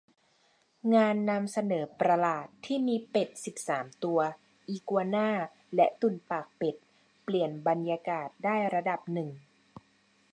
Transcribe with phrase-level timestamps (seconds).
[0.95, 4.19] งานนำเสนอประหลาดที่มีเป็ดสิบสามตัว
[4.69, 5.29] อีกัวน่า
[5.75, 6.75] และตุ่นปากเป็ด
[7.23, 9.29] เปลี่ยนบรรยากาศได้ระดับหนึ่ง